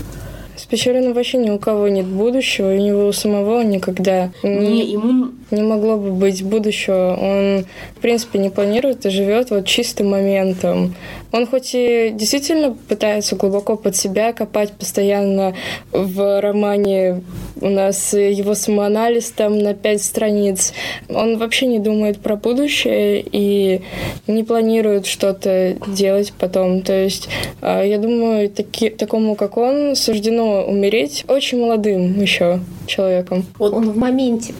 С 0.66 0.68
Печориным 0.68 1.12
вообще 1.12 1.38
ни 1.38 1.48
у 1.48 1.60
кого 1.60 1.86
нет 1.86 2.06
будущего, 2.06 2.74
и 2.74 2.78
у 2.80 2.82
него 2.82 3.06
у 3.06 3.12
самого 3.12 3.62
никогда 3.62 4.32
не, 4.42 4.84
ему... 4.84 5.28
не 5.52 5.62
могло 5.62 5.96
бы 5.96 6.10
быть 6.10 6.42
будущего. 6.42 7.14
Он, 7.14 7.64
в 7.96 8.00
принципе, 8.00 8.40
не 8.40 8.50
планирует 8.50 9.06
и 9.06 9.10
живет 9.10 9.50
вот 9.50 9.64
чистым 9.64 10.10
моментом. 10.10 10.96
Он 11.30 11.46
хоть 11.46 11.70
и 11.72 12.10
действительно 12.12 12.76
пытается 12.88 13.36
глубоко 13.36 13.76
под 13.76 13.94
себя 13.94 14.32
копать 14.32 14.72
постоянно 14.72 15.54
в 15.92 16.40
романе 16.40 17.22
у 17.60 17.68
нас 17.68 18.12
его 18.12 18.54
самоанализ 18.54 19.30
там 19.30 19.58
на 19.58 19.72
пять 19.72 20.02
страниц. 20.02 20.72
Он 21.08 21.38
вообще 21.38 21.66
не 21.66 21.78
думает 21.78 22.18
про 22.18 22.36
будущее 22.36 23.24
и 23.30 23.82
не 24.26 24.42
планирует 24.42 25.06
что-то 25.06 25.76
делать 25.86 26.32
потом. 26.38 26.82
То 26.82 26.92
есть, 26.92 27.28
а, 27.60 27.82
я 27.82 27.98
думаю, 27.98 28.50
таки, 28.50 28.90
такому, 28.90 29.36
как 29.36 29.56
он, 29.56 29.96
суждено 29.96 30.55
умереть 30.64 31.24
очень 31.28 31.60
молодым 31.60 32.20
еще 32.20 32.60
человеком. 32.86 33.44
Вот 33.58 33.72
он 33.72 33.90
в 33.90 33.96
моменте 33.96 34.54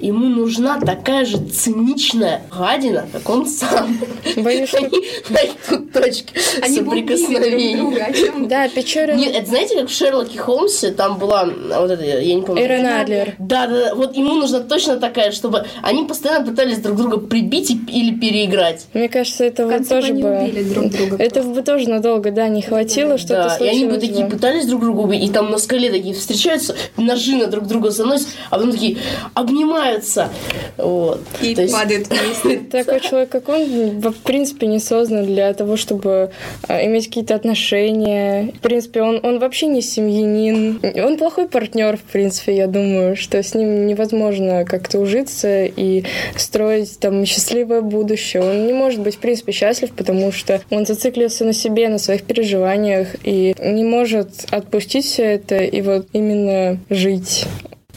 ему 0.00 0.26
нужна 0.26 0.80
такая 0.80 1.24
же 1.24 1.38
циничная 1.38 2.42
гадина, 2.50 3.06
как 3.12 3.28
он 3.28 3.46
сам. 3.46 3.98
Боюсь. 4.36 4.72
Они 4.74 5.04
найдут 5.28 5.92
точки 5.92 6.34
Они 6.62 6.78
соприкосновения. 6.78 8.48
Да, 8.48 8.68
Печорин... 8.68 9.16
Нет, 9.16 9.34
это 9.34 9.46
знаете, 9.46 9.76
как 9.76 9.88
в 9.88 9.92
Шерлоке 9.92 10.38
Холмсе, 10.38 10.92
там 10.92 11.18
была 11.18 11.44
вот 11.44 11.90
это, 11.90 12.04
я 12.04 12.34
не 12.34 12.42
помню. 12.42 12.62
Эрен 12.62 12.86
Адлер. 12.86 13.34
Да, 13.38 13.66
да, 13.66 13.94
вот 13.94 14.16
ему 14.16 14.34
нужна 14.34 14.60
точно 14.60 14.96
такая, 14.96 15.32
чтобы 15.32 15.66
они 15.82 16.04
постоянно 16.04 16.46
пытались 16.46 16.78
друг 16.78 16.96
друга 16.96 17.18
прибить 17.18 17.70
или 17.70 18.14
переиграть. 18.14 18.86
Мне 18.94 19.08
кажется, 19.08 19.44
этого 19.44 19.84
тоже 19.84 20.14
бы... 20.14 20.50
друг 20.74 20.90
друга. 20.90 21.16
Этого 21.16 21.54
бы 21.54 21.62
тоже 21.62 21.88
надолго, 21.88 22.30
да, 22.30 22.48
не 22.48 22.62
хватило, 22.62 23.18
что-то 23.18 23.56
Да, 23.58 23.64
и 23.64 23.68
они 23.68 23.84
бы 23.86 23.98
такие 23.98 24.26
пытались 24.26 24.66
друг 24.66 24.82
друга 24.82 25.00
убить, 25.00 25.22
и 25.22 25.28
там 25.28 25.50
на 25.50 25.58
скале 25.58 25.90
такие 25.90 26.14
встречаются, 26.14 26.74
ножи 26.96 27.36
на 27.36 27.46
друг 27.46 27.66
друга 27.66 27.90
заносят, 27.90 28.28
а 28.50 28.56
потом 28.56 28.72
такие 28.72 28.98
обнимают 29.34 29.89
нравится. 29.90 30.30
Вот. 30.76 31.20
И 31.42 31.54
То 31.54 31.66
падает 31.68 32.08
вниз. 32.44 32.68
Такой 32.70 33.00
человек, 33.00 33.30
как 33.30 33.48
он, 33.48 34.00
в 34.00 34.22
принципе, 34.22 34.66
не 34.66 34.78
создан 34.78 35.26
для 35.26 35.52
того, 35.54 35.76
чтобы 35.76 36.30
а, 36.68 36.84
иметь 36.86 37.06
какие-то 37.06 37.34
отношения. 37.34 38.52
В 38.56 38.60
принципе, 38.60 39.02
он, 39.02 39.20
он 39.22 39.38
вообще 39.38 39.66
не 39.66 39.82
семьянин. 39.82 40.80
Он 41.04 41.16
плохой 41.16 41.48
партнер, 41.48 41.96
в 41.96 42.02
принципе, 42.02 42.56
я 42.56 42.66
думаю, 42.66 43.16
что 43.16 43.42
с 43.42 43.54
ним 43.54 43.86
невозможно 43.86 44.64
как-то 44.64 44.98
ужиться 44.98 45.64
и 45.64 46.04
строить 46.36 46.98
там 46.98 47.24
счастливое 47.24 47.82
будущее. 47.82 48.42
Он 48.42 48.66
не 48.66 48.72
может 48.72 49.00
быть, 49.00 49.16
в 49.16 49.18
принципе, 49.18 49.52
счастлив, 49.52 49.90
потому 49.92 50.32
что 50.32 50.60
он 50.70 50.86
зациклился 50.86 51.44
на 51.44 51.52
себе, 51.52 51.88
на 51.88 51.98
своих 51.98 52.22
переживаниях 52.22 53.16
и 53.24 53.54
не 53.58 53.84
может 53.84 54.30
отпустить 54.50 55.04
все 55.04 55.24
это 55.24 55.56
и 55.56 55.82
вот 55.82 56.08
именно 56.12 56.78
жить. 56.88 57.46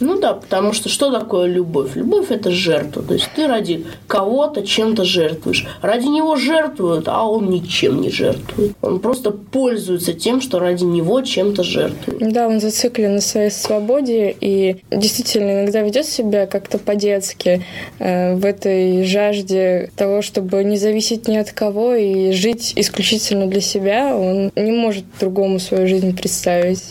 Ну 0.03 0.19
да, 0.19 0.33
потому 0.33 0.73
что 0.73 0.89
что 0.89 1.11
такое 1.11 1.47
любовь? 1.47 1.95
Любовь 1.95 2.29
это 2.29 2.51
жертва. 2.51 3.01
То 3.03 3.13
есть 3.13 3.29
ты 3.35 3.47
ради 3.47 3.85
кого-то 4.07 4.65
чем-то 4.65 5.05
жертвуешь. 5.05 5.65
Ради 5.81 6.07
него 6.07 6.35
жертвуют, 6.35 7.07
а 7.07 7.23
он 7.23 7.49
ничем 7.49 8.01
не 8.01 8.09
жертвует. 8.09 8.73
Он 8.81 8.99
просто 8.99 9.31
пользуется 9.31 10.13
тем, 10.13 10.41
что 10.41 10.59
ради 10.59 10.83
него 10.83 11.21
чем-то 11.21 11.63
жертвует. 11.63 12.33
Да, 12.33 12.47
он 12.47 12.59
зациклен 12.59 13.15
на 13.15 13.21
своей 13.21 13.49
свободе 13.49 14.35
и 14.39 14.77
действительно 14.91 15.61
иногда 15.61 15.81
ведет 15.81 16.05
себя 16.05 16.47
как-то 16.47 16.79
по-детски 16.79 17.65
э, 17.99 18.35
в 18.35 18.43
этой 18.43 19.05
жажде 19.05 19.89
того, 19.95 20.21
чтобы 20.21 20.63
не 20.65 20.77
зависеть 20.77 21.29
ни 21.29 21.37
от 21.37 21.53
кого 21.53 21.95
и 21.95 22.31
жить 22.31 22.73
исключительно 22.75 23.47
для 23.47 23.61
себя. 23.61 24.15
Он 24.17 24.51
не 24.55 24.71
может 24.71 25.05
другому 25.19 25.59
свою 25.59 25.87
жизнь 25.87 26.15
представить. 26.17 26.83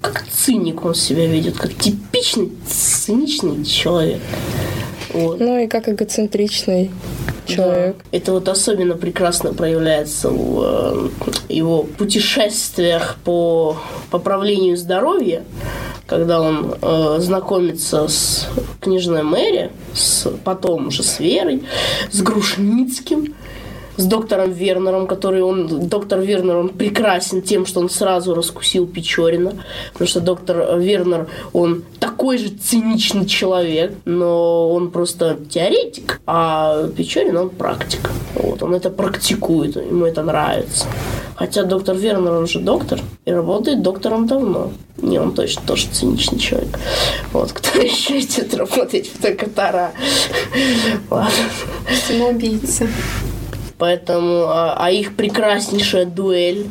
Как 0.00 0.24
циник 0.28 0.84
он 0.84 0.94
себя 0.94 1.26
ведет, 1.26 1.56
как 1.56 1.74
типичный 1.74 2.52
циничный 2.66 3.64
человек. 3.64 4.20
Вот. 5.12 5.40
Ну 5.40 5.58
и 5.58 5.66
как 5.66 5.88
эгоцентричный 5.88 6.90
человек. 7.46 7.96
Да. 7.96 8.18
Это 8.18 8.32
вот 8.32 8.48
особенно 8.48 8.94
прекрасно 8.94 9.54
проявляется 9.54 10.28
в 10.30 10.62
э, 10.62 11.08
его 11.48 11.82
путешествиях 11.82 13.16
по 13.24 13.76
поправлению 14.10 14.76
здоровья, 14.76 15.44
когда 16.06 16.40
он 16.40 16.74
э, 16.80 17.16
знакомится 17.20 18.06
с 18.06 18.48
книжной 18.80 19.22
Мэри, 19.22 19.70
с, 19.94 20.28
потом 20.44 20.88
уже 20.88 21.02
с 21.02 21.20
Верой, 21.20 21.62
с 22.10 22.20
Грушницким, 22.22 23.34
с 23.98 24.04
доктором 24.04 24.52
Вернером, 24.52 25.06
который 25.06 25.42
он, 25.42 25.88
доктор 25.88 26.20
Вернер, 26.20 26.56
он 26.56 26.68
прекрасен 26.70 27.42
тем, 27.42 27.66
что 27.66 27.80
он 27.80 27.90
сразу 27.90 28.32
раскусил 28.34 28.86
Печорина, 28.86 29.52
потому 29.92 30.08
что 30.08 30.20
доктор 30.20 30.78
Вернер, 30.78 31.26
он 31.52 31.82
такой 31.98 32.38
же 32.38 32.48
циничный 32.48 33.26
человек, 33.26 33.92
но 34.04 34.70
он 34.70 34.90
просто 34.90 35.36
теоретик, 35.50 36.20
а 36.26 36.86
Печорин, 36.96 37.36
он 37.36 37.50
практик. 37.50 38.10
Вот, 38.34 38.62
он 38.62 38.74
это 38.74 38.88
практикует, 38.88 39.76
ему 39.76 40.06
это 40.06 40.22
нравится. 40.22 40.86
Хотя 41.34 41.64
доктор 41.64 41.96
Вернер, 41.96 42.32
он 42.32 42.46
же 42.46 42.60
доктор, 42.60 43.00
и 43.24 43.32
работает 43.32 43.82
доктором 43.82 44.28
давно. 44.28 44.70
Не, 45.02 45.18
он 45.18 45.34
точно 45.34 45.62
тоже 45.66 45.88
циничный 45.92 46.38
человек. 46.38 46.78
Вот, 47.32 47.52
кто 47.52 47.78
еще 47.80 48.20
идет 48.20 48.54
работать 48.54 49.08
в 49.08 49.20
Токотара? 49.20 49.92
Ладно. 51.10 51.32
Самоубийца. 52.06 52.86
Поэтому, 53.78 54.44
а, 54.48 54.74
а 54.76 54.90
их 54.90 55.14
прекраснейшая 55.14 56.04
дуэль, 56.04 56.66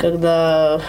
когда 0.00 0.80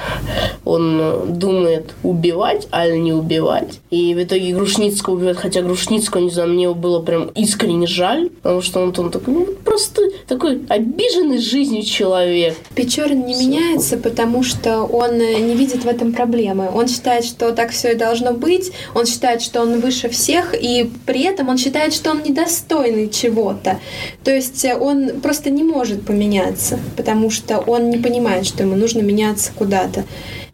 он 0.66 1.40
думает 1.40 1.94
убивать, 2.04 2.68
а 2.72 2.90
не 2.90 3.14
убивать. 3.14 3.80
И 3.90 4.14
в 4.14 4.24
итоге 4.24 4.54
Грушницкого 4.54 5.16
убивает, 5.16 5.38
хотя 5.38 5.62
Грушницкого, 5.62 6.22
не 6.22 6.30
знаю, 6.30 6.50
мне 6.50 6.64
его 6.64 6.76
было 6.76 7.02
прям 7.02 7.28
искренне 7.30 7.88
жаль, 7.88 8.30
потому 8.30 8.62
что 8.62 8.82
он, 8.82 8.94
он 8.98 9.12
такой, 9.12 9.34
ну, 9.34 9.46
просто 9.64 10.02
такой 10.28 10.62
обиженный 10.70 11.40
жизнью 11.40 11.84
человек. 11.84 12.56
Печорин 12.76 13.26
не 13.26 13.34
меняется, 13.34 13.98
потому 13.98 14.44
что 14.44 14.84
он 14.84 15.18
не 15.18 15.56
видит 15.56 15.84
в 15.84 15.88
этом 15.88 16.14
проблемы. 16.14 16.70
Он 16.74 16.88
считает, 16.88 17.26
что 17.26 17.52
так 17.54 17.72
все 17.72 17.94
и 17.94 17.96
должно 17.96 18.34
быть, 18.34 18.72
он 18.94 19.06
считает, 19.06 19.42
что 19.42 19.62
он 19.62 19.80
выше 19.80 20.10
всех, 20.10 20.54
и 20.54 20.92
при 21.06 21.24
этом 21.24 21.50
он 21.50 21.58
считает, 21.58 21.94
что 21.94 22.12
он 22.12 22.24
недостойный 22.24 23.10
чего-то. 23.10 23.80
То 24.24 24.32
есть 24.32 24.66
он 24.80 25.22
просто 25.22 25.47
просто 25.48 25.51
не 25.51 25.63
может 25.63 26.06
поменяться, 26.06 26.80
потому 26.98 27.30
что 27.30 27.60
он 27.60 27.89
не 27.89 27.98
понимает, 27.98 28.46
что 28.46 28.63
ему 28.63 28.75
нужно 28.75 29.01
меняться 29.01 29.51
куда-то. 29.56 30.04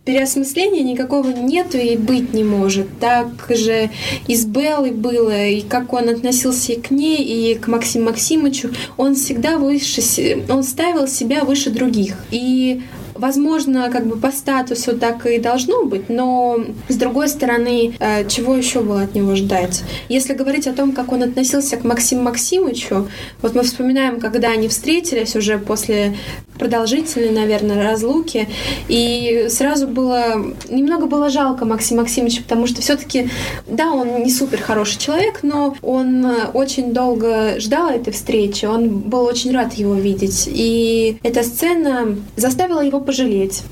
Переосмысления 0.05 0.83
никакого 0.83 1.29
нету 1.29 1.77
и 1.77 1.95
быть 1.95 2.33
не 2.33 2.43
может. 2.43 2.87
Так 2.99 3.27
же 3.49 3.89
и 4.27 4.35
с 4.35 4.45
Беллой 4.45 4.91
было, 4.91 5.47
и 5.47 5.61
как 5.61 5.93
он 5.93 6.09
относился 6.09 6.73
и 6.73 6.81
к 6.81 6.91
ней, 6.91 7.23
и 7.23 7.55
к 7.55 7.67
Максиму 7.67 8.05
Максимовичу. 8.05 8.69
Он 8.97 9.15
всегда 9.15 9.57
выше, 9.57 10.01
он 10.49 10.63
ставил 10.63 11.07
себя 11.07 11.43
выше 11.43 11.69
других. 11.69 12.15
И 12.31 12.81
Возможно, 13.15 13.89
как 13.91 14.05
бы 14.05 14.17
по 14.17 14.31
статусу 14.31 14.97
так 14.97 15.25
и 15.25 15.37
должно 15.39 15.85
быть, 15.85 16.09
но 16.09 16.59
с 16.89 16.95
другой 16.95 17.27
стороны, 17.27 17.95
э, 17.99 18.27
чего 18.27 18.55
еще 18.55 18.81
было 18.81 19.01
от 19.01 19.15
него 19.15 19.35
ждать? 19.35 19.83
Если 20.09 20.33
говорить 20.33 20.67
о 20.67 20.73
том, 20.73 20.93
как 20.93 21.11
он 21.11 21.23
относился 21.23 21.77
к 21.77 21.83
Максиму 21.83 22.23
Максимовичу, 22.23 23.07
вот 23.41 23.55
мы 23.55 23.63
вспоминаем, 23.63 24.19
когда 24.19 24.49
они 24.49 24.67
встретились 24.67 25.35
уже 25.35 25.57
после 25.57 26.15
продолжительной, 26.57 27.31
наверное, 27.31 27.83
разлуки, 27.83 28.47
и 28.87 29.47
сразу 29.49 29.87
было 29.87 30.43
немного 30.69 31.07
было 31.07 31.29
жалко 31.29 31.65
Максима 31.65 32.01
Максимовича, 32.01 32.41
потому 32.43 32.67
что 32.67 32.81
все-таки, 32.81 33.29
да, 33.67 33.91
он 33.91 34.23
не 34.23 34.31
супер 34.31 34.61
хороший 34.61 34.99
человек, 34.99 35.39
но 35.43 35.75
он 35.81 36.25
очень 36.53 36.93
долго 36.93 37.59
ждал 37.59 37.89
этой 37.89 38.13
встречи, 38.13 38.65
он 38.65 38.89
был 38.99 39.23
очень 39.23 39.51
рад 39.51 39.73
его 39.73 39.95
видеть, 39.95 40.47
и 40.47 41.17
эта 41.23 41.43
сцена 41.43 42.15
заставила 42.35 42.81
его 42.81 42.99
пожалеть. 43.03 43.63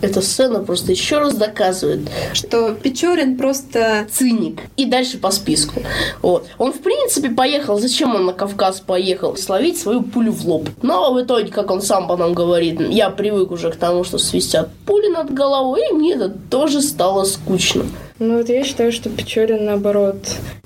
Эта 0.00 0.22
сцена 0.22 0.60
просто 0.60 0.92
еще 0.92 1.18
раз 1.18 1.34
доказывает, 1.34 2.08
что 2.32 2.72
Печорин 2.72 3.36
просто 3.36 4.06
циник. 4.10 4.60
И 4.76 4.84
дальше 4.84 5.18
по 5.18 5.32
списку. 5.32 5.82
Вот. 6.22 6.46
Он, 6.58 6.72
в 6.72 6.80
принципе, 6.80 7.30
поехал. 7.30 7.80
Зачем 7.80 8.14
он 8.14 8.26
на 8.26 8.32
Кавказ 8.32 8.80
поехал? 8.80 9.36
Словить 9.36 9.78
свою 9.78 10.02
пулю 10.02 10.32
в 10.32 10.46
лоб. 10.46 10.68
Но 10.82 11.12
в 11.12 11.20
итоге, 11.20 11.50
как 11.50 11.70
он 11.70 11.82
сам 11.82 12.06
потом 12.06 12.32
говорит, 12.32 12.80
я 12.80 13.10
привык 13.10 13.50
уже 13.50 13.72
к 13.72 13.76
тому, 13.76 14.04
что 14.04 14.18
свистят 14.18 14.70
пули 14.86 15.08
над 15.08 15.34
головой, 15.34 15.82
и 15.90 15.94
мне 15.94 16.14
это 16.14 16.28
тоже 16.28 16.80
стало 16.80 17.24
скучно. 17.24 17.84
Ну 18.20 18.38
вот 18.38 18.48
я 18.48 18.64
считаю, 18.64 18.90
что 18.90 19.10
Печорин, 19.10 19.64
наоборот, 19.64 20.16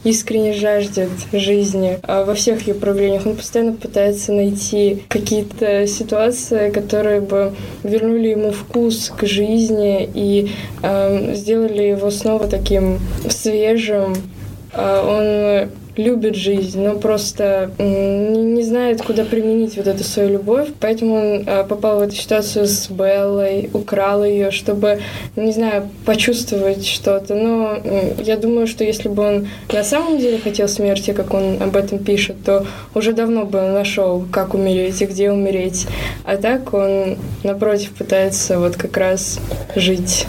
искренне 0.05 0.55
жаждет 0.55 1.11
жизни 1.33 1.99
а 2.03 2.25
во 2.25 2.35
всех 2.35 2.67
ее 2.67 2.73
проявлениях. 2.73 3.27
Он 3.27 3.37
постоянно 3.37 3.75
пытается 3.75 4.33
найти 4.33 5.03
какие-то 5.09 5.87
ситуации, 5.87 6.71
которые 6.71 7.21
бы 7.21 7.53
вернули 7.83 8.29
ему 8.29 8.53
вкус 8.53 9.13
к 9.15 9.27
жизни 9.27 10.09
и 10.15 10.51
э, 10.83 11.35
сделали 11.35 11.83
его 11.83 12.11
снова 12.11 12.49
таким 12.49 12.99
свежим. 13.29 14.15
Э, 14.73 15.67
он 15.67 15.82
любит 15.97 16.35
жизнь, 16.35 16.83
но 16.83 16.95
просто 16.97 17.71
не, 17.79 18.63
знает, 18.63 19.03
куда 19.03 19.25
применить 19.25 19.77
вот 19.77 19.87
эту 19.87 20.05
свою 20.05 20.31
любовь. 20.31 20.69
Поэтому 20.81 21.15
он 21.15 21.45
а, 21.47 21.65
попал 21.65 21.99
в 21.99 22.03
эту 22.03 22.15
ситуацию 22.15 22.67
с 22.67 22.89
Беллой, 22.89 23.71
украл 23.73 24.25
ее, 24.25 24.51
чтобы, 24.51 25.01
не 25.37 25.53
знаю, 25.53 25.89
почувствовать 26.07 26.87
что-то. 26.87 27.35
Но 27.35 27.79
я 28.23 28.37
думаю, 28.37 28.67
что 28.67 28.85
если 28.85 29.09
бы 29.09 29.23
он 29.23 29.49
на 29.73 29.85
самом 29.85 30.19
деле 30.19 30.39
хотел 30.39 30.69
смерти, 30.69 31.13
как 31.13 31.35
он 31.35 31.61
об 31.61 31.77
этом 31.77 31.99
пишет, 31.99 32.37
то 32.45 32.67
уже 32.95 33.13
давно 33.13 33.45
бы 33.45 33.61
нашел, 33.61 34.25
как 34.31 34.55
умереть 34.55 35.03
и 35.03 35.07
где 35.07 35.31
умереть. 35.31 35.87
А 36.25 36.37
так 36.37 36.73
он, 36.73 37.19
напротив, 37.43 37.91
пытается 37.91 38.59
вот 38.59 38.77
как 38.77 38.97
раз 38.97 39.41
жить. 39.75 40.27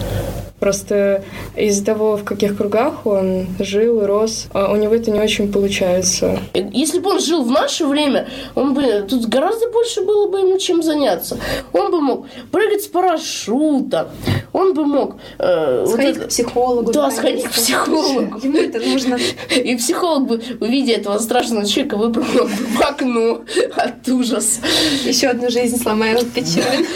Просто 0.64 1.22
из-за 1.54 1.84
того, 1.84 2.16
в 2.16 2.24
каких 2.24 2.56
кругах 2.56 3.04
он 3.04 3.48
жил 3.58 4.00
и 4.00 4.06
рос, 4.06 4.46
а 4.54 4.72
у 4.72 4.76
него 4.76 4.94
это 4.94 5.10
не 5.10 5.20
очень 5.20 5.52
получается. 5.52 6.38
Если 6.54 7.00
бы 7.00 7.10
он 7.10 7.20
жил 7.20 7.44
в 7.44 7.50
наше 7.50 7.84
время, 7.84 8.28
он 8.54 8.72
бы 8.72 9.04
тут 9.06 9.26
гораздо 9.26 9.68
больше 9.70 10.00
было 10.00 10.26
бы 10.26 10.38
ему 10.38 10.58
чем 10.58 10.82
заняться. 10.82 11.36
Он 11.74 11.90
бы 11.90 12.00
мог 12.00 12.26
прыгать 12.50 12.82
с 12.82 12.86
парашюта, 12.86 14.08
он 14.54 14.72
бы 14.72 14.86
мог... 14.86 15.16
Э, 15.38 15.84
сходить 15.84 16.06
вот 16.06 16.16
это, 16.16 16.26
к 16.26 16.28
психологу. 16.28 16.92
Да, 16.92 17.10
сходить 17.10 17.44
к 17.44 17.50
психологу. 17.50 18.38
Ему 18.40 18.58
это 18.58 18.78
нужно. 18.78 19.18
И 19.50 19.76
психолог 19.76 20.28
бы, 20.28 20.42
увидя 20.60 20.94
этого 20.94 21.18
страшного 21.18 21.66
человека, 21.66 21.96
выпрыгнул 21.96 22.44
бы 22.44 22.50
в 22.50 22.80
окно 22.80 23.40
от 23.74 24.08
ужаса. 24.08 24.60
Еще 25.04 25.26
одну 25.26 25.50
жизнь 25.50 25.76
сломаю 25.82 26.24
печаль. 26.24 26.86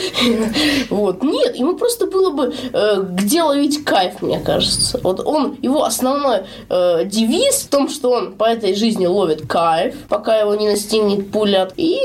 Вот. 0.89 1.23
Нет, 1.25 1.57
ему 1.57 1.75
просто 1.75 2.07
было 2.07 2.31
бы 2.31 2.55
э, 2.73 3.03
где 3.11 3.43
ловить 3.43 3.85
кайф, 3.85 4.23
мне 4.23 4.39
кажется. 4.39 5.01
Вот 5.03 5.21
он, 5.27 5.59
его 5.61 5.83
основной 5.83 6.43
э, 6.69 7.05
девиз 7.07 7.63
в 7.63 7.69
том, 7.69 7.89
что 7.89 8.11
он 8.13 8.35
по 8.35 8.45
этой 8.45 8.75
жизни 8.75 9.07
ловит 9.07 9.49
кайф, 9.49 9.97
пока 10.09 10.39
его 10.39 10.55
не 10.55 10.69
настигнет 10.69 11.33
пуля. 11.33 11.69
И, 11.77 11.99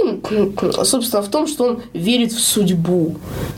собственно, 0.83 1.21
в 1.21 1.29
том, 1.29 1.45
что 1.45 1.65
он 1.65 1.83
верит 1.93 2.31
в 2.31 2.39
судьбу. 2.39 3.17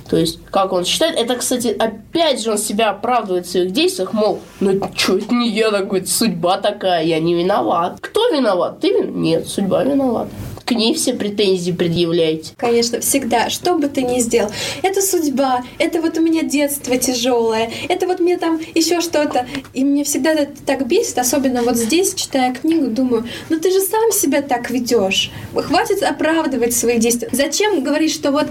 То 0.09 0.17
есть, 0.17 0.39
как 0.51 0.73
он 0.73 0.83
считает, 0.83 1.17
это, 1.17 1.35
кстати, 1.35 1.67
опять 1.85 2.41
же 2.41 2.51
он 2.51 2.57
себя 2.57 2.91
оправдывает 2.91 3.45
в 3.45 3.51
своих 3.51 3.71
действиях, 3.71 4.13
мол, 4.13 4.39
ну 4.59 4.79
что, 4.95 5.17
это 5.17 5.33
не 5.33 5.49
я 5.49 5.71
такой, 5.71 6.05
судьба 6.05 6.57
такая, 6.57 7.03
я 7.03 7.19
не 7.19 7.33
виноват. 7.33 7.97
Кто 8.01 8.29
виноват? 8.29 8.79
Ты 8.79 8.89
виноват? 8.89 9.15
Нет, 9.15 9.47
судьба 9.47 9.83
виновата 9.83 10.29
к 10.65 10.71
ней 10.71 10.93
все 10.95 11.13
претензии 11.13 11.71
предъявляете. 11.71 12.53
Конечно, 12.57 12.99
всегда. 12.99 13.49
Что 13.49 13.75
бы 13.75 13.87
ты 13.87 14.01
ни 14.01 14.19
сделал. 14.19 14.51
Это 14.81 15.01
судьба. 15.01 15.63
Это 15.77 16.01
вот 16.01 16.17
у 16.17 16.21
меня 16.21 16.43
детство 16.43 16.97
тяжелое. 16.97 17.71
Это 17.87 18.07
вот 18.07 18.19
мне 18.19 18.37
там 18.37 18.59
еще 18.73 19.01
что-то. 19.01 19.45
И 19.73 19.83
мне 19.83 20.03
всегда 20.03 20.31
это 20.31 20.61
так 20.65 20.87
бесит. 20.87 21.17
Особенно 21.19 21.61
вот 21.61 21.77
здесь, 21.77 22.13
читая 22.15 22.53
книгу, 22.53 22.87
думаю, 22.87 23.27
ну 23.49 23.59
ты 23.59 23.71
же 23.71 23.79
сам 23.79 24.11
себя 24.11 24.41
так 24.41 24.71
ведешь. 24.71 25.31
Хватит 25.53 26.01
оправдывать 26.03 26.75
свои 26.75 26.97
действия. 26.97 27.29
Зачем 27.31 27.83
говорить, 27.83 28.11
что 28.11 28.31
вот, 28.31 28.47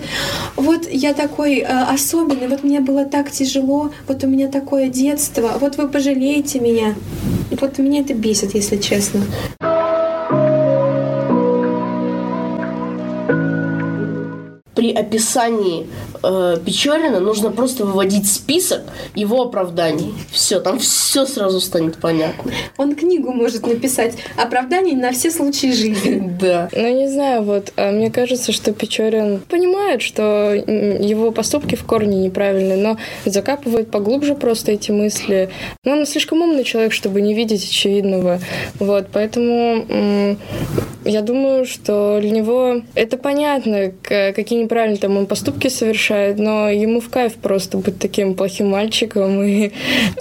вот 0.57 0.89
я 0.91 1.15
такой 1.15 1.59
э, 1.59 1.65
особенный, 1.65 2.49
вот 2.49 2.63
мне 2.63 2.81
было 2.81 3.05
так 3.05 3.31
тяжело, 3.31 3.91
вот 4.07 4.23
у 4.25 4.27
меня 4.27 4.49
такое 4.49 4.89
детство, 4.89 5.57
вот 5.61 5.77
вы 5.77 5.89
пожалеете 5.89 6.61
меня. 6.61 6.95
Вот 7.61 7.79
меня 7.79 8.01
это 8.01 8.15
бесит, 8.15 8.55
если 8.55 8.77
честно. 8.79 9.25
При 14.85 14.93
описании 14.93 15.87
э, 16.23 16.59
Печорина 16.63 17.19
нужно 17.19 17.51
просто 17.51 17.87
выводить 17.87 18.31
список 18.31 18.83
его 19.15 19.45
оправданий. 19.45 20.13
Все, 20.31 20.61
там 20.61 20.79
все 20.79 21.25
сразу 21.25 21.59
станет 21.59 21.97
понятно. 21.97 22.53
Он 22.77 22.95
книгу 22.95 23.33
может 23.33 23.67
написать 23.67 24.17
оправданий 24.37 24.95
на 24.95 25.13
все 25.13 25.31
случаи 25.31 25.73
жизни. 25.73 26.33
Да. 26.45 26.69
Ну, 26.73 26.89
не 26.89 27.09
знаю, 27.09 27.43
вот, 27.43 27.73
а 27.77 27.91
мне 27.93 28.11
кажется, 28.11 28.53
что 28.53 28.73
Печорин 28.73 29.41
понимает, 29.49 30.03
что 30.03 30.53
его 30.53 31.31
поступки 31.31 31.77
в 31.77 31.85
корне 31.85 32.19
неправильные, 32.19 32.77
но 32.77 32.99
закапывает 33.25 33.91
поглубже 33.91 34.35
просто 34.35 34.73
эти 34.73 34.91
мысли. 34.91 35.49
Но 35.85 35.93
он 35.93 36.07
слишком 36.07 36.43
умный 36.43 36.65
человек, 36.65 36.93
чтобы 36.93 37.23
не 37.23 37.35
видеть 37.35 37.65
очевидного. 37.65 38.41
Вот, 38.79 39.07
поэтому 39.13 40.37
я 41.05 41.23
думаю, 41.23 41.65
что 41.65 42.19
для 42.21 42.31
него 42.31 42.83
это 42.95 43.17
понятно, 43.17 43.93
какие 44.03 44.63
неправильные 44.63 44.99
там 44.99 45.17
он 45.17 45.27
поступки 45.27 45.69
совершает, 45.69 46.39
но 46.39 46.69
ему 46.71 47.01
в 47.01 47.09
кайф 47.11 47.35
просто 47.35 47.79
быть 47.79 47.99
таким 47.99 48.35
плохим 48.35 48.71
мальчиком 48.71 49.43
и 49.43 49.73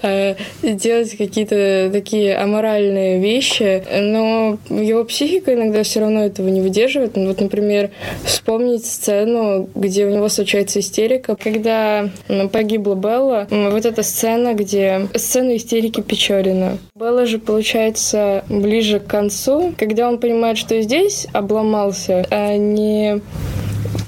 э, 0.01 0.35
делать 0.61 1.17
какие-то 1.17 1.89
такие 1.91 2.35
аморальные 2.35 3.19
вещи. 3.19 3.83
Но 3.91 4.57
его 4.69 5.03
психика 5.05 5.53
иногда 5.53 5.83
все 5.83 6.01
равно 6.01 6.25
этого 6.25 6.49
не 6.49 6.61
выдерживает. 6.61 7.15
Ну, 7.15 7.27
вот, 7.27 7.39
например, 7.39 7.91
вспомнить 8.25 8.85
сцену, 8.85 9.69
где 9.75 10.05
у 10.05 10.09
него 10.09 10.29
случается 10.29 10.79
истерика, 10.79 11.35
когда 11.35 12.09
погибла 12.51 12.95
Белла. 12.95 13.47
Вот 13.49 13.85
эта 13.85 14.03
сцена, 14.03 14.53
где 14.53 15.07
сцена 15.15 15.55
истерики 15.55 16.01
Печорина. 16.01 16.77
Белла 16.95 17.25
же, 17.25 17.39
получается, 17.39 18.43
ближе 18.49 18.99
к 18.99 19.07
концу, 19.07 19.73
когда 19.77 20.09
он 20.09 20.19
понимает, 20.19 20.57
что 20.57 20.72
здесь 20.81 21.27
обломался, 21.33 22.25
а 22.29 22.57
не 22.57 23.21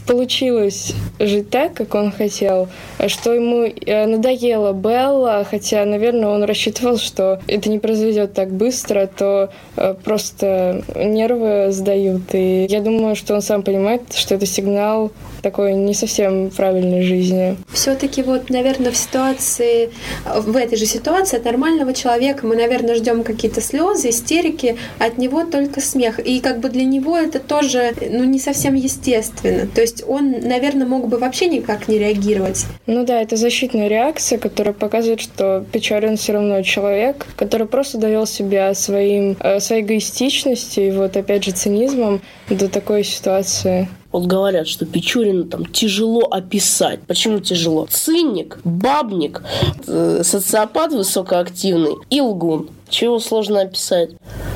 получилось 0.06 0.94
жить 1.20 1.50
так, 1.50 1.74
как 1.74 1.96
он 1.96 2.12
хотел, 2.12 2.68
что 3.08 3.34
ему 3.34 3.64
э, 3.64 4.06
надоело 4.06 4.74
Белла, 4.74 5.46
хотя, 5.50 5.86
наверное, 5.86 6.30
он 6.30 6.44
рассчитывал, 6.44 6.98
что 6.98 7.40
это 7.48 7.70
не 7.70 7.80
произойдет 7.80 8.34
так 8.34 8.52
быстро, 8.52 9.08
то 9.08 9.50
э, 9.76 9.96
просто 10.04 10.84
нервы 10.96 11.72
сдают. 11.72 12.34
И 12.34 12.66
я 12.70 12.82
думаю, 12.82 13.16
что 13.16 13.34
он 13.36 13.42
сам 13.42 13.64
понимает, 13.64 14.02
что 14.14 14.36
это 14.36 14.46
сигнал 14.46 15.12
такой 15.42 15.74
не 15.74 15.94
совсем 15.94 16.50
правильной 16.50 17.04
жизни. 17.04 17.56
Все-таки 17.72 18.24
вот, 18.24 18.50
наверное, 18.50 18.92
в 18.92 18.98
ситуации, 18.98 19.92
в 20.26 20.58
этой 20.58 20.76
же 20.76 20.88
ситуации 20.88 21.38
от 21.38 21.46
нормального 21.46 21.94
человека 21.94 22.48
мы, 22.48 22.56
наверное, 22.56 22.96
ждем 22.96 23.24
какие-то 23.24 23.62
слезы, 23.62 24.10
истерики, 24.10 24.78
от 24.98 25.20
него 25.20 25.46
только 25.46 25.82
смех. 25.82 26.20
И 26.20 26.40
как 26.40 26.62
бы 26.62 26.70
для 26.70 26.84
него 26.84 27.16
это 27.16 27.40
тоже, 27.40 27.94
ну, 28.10 28.24
не 28.24 28.40
совсем 28.40 28.74
естественно. 28.74 29.68
То 29.68 29.82
есть 29.82 29.95
он, 30.08 30.32
наверное, 30.42 30.88
мог 30.88 31.08
бы 31.08 31.18
вообще 31.18 31.48
никак 31.48 31.88
не 31.88 31.98
реагировать. 31.98 32.66
Ну 32.88 33.06
да, 33.06 33.22
это 33.22 33.36
защитная 33.36 33.88
реакция, 33.88 34.38
которая 34.38 34.74
показывает, 34.74 35.22
что 35.22 35.66
Печорин 35.72 36.18
все 36.18 36.34
равно 36.34 36.62
человек, 36.62 37.26
который 37.36 37.68
просто 37.68 37.98
довел 37.98 38.26
себя 38.26 38.74
своим, 38.74 39.38
э, 39.40 39.60
своей 39.60 39.84
эгоистичностью 39.84 40.88
и 40.88 40.92
вот 40.92 41.16
опять 41.18 41.44
же 41.44 41.52
цинизмом 41.52 42.22
до 42.50 42.68
такой 42.70 43.04
ситуации. 43.04 43.88
Вот 44.12 44.28
говорят, 44.28 44.68
что 44.68 44.86
Печорина 44.86 45.44
там 45.44 45.66
тяжело 45.66 46.22
описать. 46.22 47.02
Почему 47.02 47.40
тяжело? 47.40 47.86
Циник, 47.90 48.60
бабник, 48.64 49.44
э, 49.88 50.22
социопат 50.24 50.94
высокоактивный 50.94 51.96
и 52.10 52.22
лгун. 52.22 52.70
Чего 52.90 53.20
сложно 53.20 53.62
описать? 53.62 54.12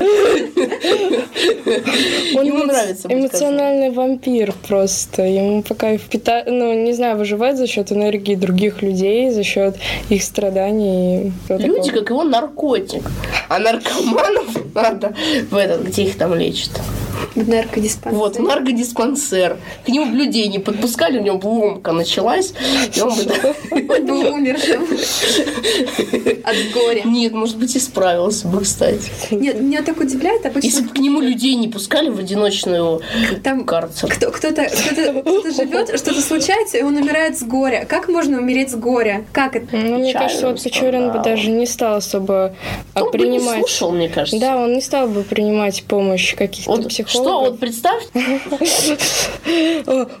Он 2.36 2.46
Ему 2.46 2.64
нравится. 2.64 3.08
Эмоциональный 3.08 3.90
вампир 3.90 4.54
просто. 4.66 5.22
Ему 5.22 5.62
пока 5.62 5.96
впитать, 5.96 6.46
ну, 6.46 6.72
не 6.72 6.92
знаю, 6.92 7.16
выживать 7.16 7.56
за 7.56 7.66
счет 7.66 7.92
энергии 7.92 8.34
других 8.34 8.82
людей, 8.82 9.30
за 9.30 9.42
счет 9.42 9.76
их 10.08 10.22
страданий. 10.22 11.32
Люди, 11.48 11.90
как 11.90 12.10
его 12.10 12.24
наркотик. 12.24 13.02
А 13.48 13.58
наркоманов 13.58 14.56
надо 14.74 15.14
в 15.50 15.56
этот, 15.56 15.86
где 15.86 16.04
их 16.04 16.16
там 16.16 16.34
лечат. 16.34 16.80
В 17.34 17.48
наркодиспансер. 17.48 18.18
Вот, 18.18 18.36
в 18.36 18.42
наркодиспансер. 18.42 19.56
К 19.84 19.88
нему 19.88 20.14
людей 20.14 20.48
не 20.48 20.58
подпускали, 20.58 21.18
у 21.18 21.22
него 21.22 21.40
ломка 21.48 21.92
началась, 21.92 22.52
и 22.94 23.00
он 23.00 23.14
бы... 23.14 24.00
был 24.00 24.34
умершим 24.34 24.86
от 26.44 26.56
горя. 26.74 27.02
Нет, 27.04 27.32
может 27.32 27.56
быть, 27.56 27.76
исправился 27.76 28.48
бы, 28.48 28.60
кстати. 28.62 29.10
Нет, 29.30 29.60
меня 29.60 29.82
так 29.82 30.00
удивляет 30.00 30.44
обычно... 30.46 30.66
Если 30.66 30.82
бы 30.82 30.88
к 30.88 30.98
нему 30.98 31.20
людей 31.20 31.54
не 31.54 31.68
пускали 31.68 32.08
в 32.08 32.18
одиночную 32.18 33.00
Там 33.42 33.64
карцер. 33.64 34.10
Кто, 34.10 34.30
кто-то, 34.30 34.66
кто-то, 34.66 35.20
кто-то 35.20 35.50
живет, 35.50 35.88
что-то 35.88 36.20
случается, 36.20 36.78
и 36.78 36.82
он 36.82 36.96
умирает 36.96 37.38
с 37.38 37.42
горя. 37.42 37.86
Как 37.88 38.08
можно 38.08 38.38
умереть 38.38 38.70
с 38.70 38.74
горя? 38.74 39.24
Как 39.32 39.56
это? 39.56 39.76
Ну, 39.76 39.98
мне 39.98 40.12
кажется, 40.12 40.48
вот 40.48 40.62
Печорин 40.62 41.12
бы 41.12 41.20
даже 41.20 41.50
не 41.50 41.66
стал 41.66 41.96
особо 41.96 42.54
он 42.94 43.10
принимать... 43.10 43.44
Бы 43.44 43.56
не 43.56 43.60
слушал, 43.60 43.92
мне 43.92 44.08
кажется. 44.08 44.40
Да, 44.40 44.56
он 44.56 44.74
не 44.74 44.80
стал 44.80 45.08
бы 45.08 45.22
принимать 45.22 45.84
помощь 45.84 46.34
каких-то 46.34 46.70
вот 46.70 46.88
психологов. 47.10 47.42
Что? 47.44 47.50
Вот 47.50 47.58
представь. 47.58 48.04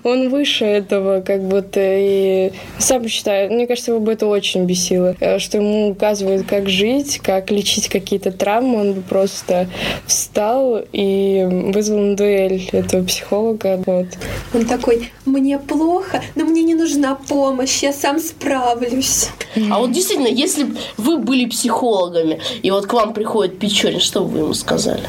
Он 0.04 0.28
выше 0.28 0.64
этого, 0.64 1.20
как 1.20 1.42
будто, 1.42 1.80
и 1.80 2.52
сам 2.78 3.06
считаю, 3.08 3.52
мне 3.52 3.66
кажется, 3.66 3.92
его 3.92 4.00
бы 4.00 4.12
это 4.12 4.26
очень 4.26 4.64
бесило, 4.64 5.14
э, 5.20 5.38
что 5.38 5.58
ему 5.58 5.90
указывают, 5.90 6.46
как 6.46 6.68
жить, 6.68 7.18
как 7.18 7.50
лечить 7.50 7.88
какие-то 7.88 8.32
травмы, 8.32 8.80
он 8.80 8.92
бы 8.94 9.02
просто 9.02 9.68
встал 10.06 10.80
и 10.92 11.46
вызвал 11.74 11.98
на 11.98 12.16
дуэль 12.16 12.68
этого 12.72 13.04
психолога. 13.04 13.82
Вот. 13.86 14.06
Он 14.54 14.66
такой, 14.66 15.10
мне 15.24 15.58
плохо, 15.58 16.22
но 16.34 16.44
мне 16.44 16.62
не 16.62 16.74
нужна 16.74 17.14
помощь, 17.14 17.82
я 17.82 17.92
сам 17.92 18.18
справлюсь. 18.18 19.28
А 19.70 19.78
вот 19.78 19.92
действительно, 19.92 20.28
если 20.28 20.64
бы 20.64 20.76
вы 20.96 21.18
были 21.18 21.46
психологами, 21.46 22.40
и 22.62 22.70
вот 22.70 22.86
к 22.86 22.92
вам 22.92 23.14
приходит 23.14 23.58
Печорин, 23.58 24.00
что 24.00 24.20
бы 24.20 24.28
вы 24.28 24.38
ему 24.40 24.54
сказали? 24.54 25.02